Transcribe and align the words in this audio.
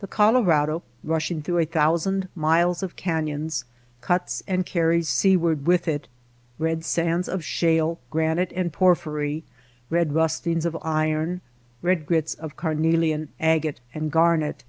The 0.00 0.06
Colorado 0.06 0.82
rush 1.04 1.30
ing 1.30 1.42
through 1.42 1.58
a 1.58 1.66
thousand 1.66 2.28
miles 2.34 2.82
of 2.82 2.96
canyons, 2.96 3.66
cuts 4.00 4.42
and 4.48 4.64
carries 4.64 5.10
seaward 5.10 5.66
with 5.66 5.86
it 5.86 6.08
red 6.58 6.86
sands 6.86 7.28
of 7.28 7.44
shale, 7.44 7.98
granite, 8.08 8.50
and 8.56 8.72
porphyry, 8.72 9.44
red 9.90 10.14
rustings 10.14 10.64
of 10.64 10.78
iron, 10.80 11.42
red 11.82 12.06
grits 12.06 12.32
of 12.32 12.56
carnelian, 12.56 13.28
agate 13.38 13.82
and 13.92 14.10
garnet. 14.10 14.64